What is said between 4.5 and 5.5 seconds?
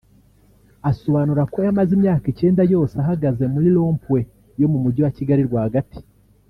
yo mu Mujyi wa Kigali